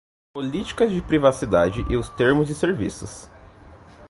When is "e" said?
1.87-1.95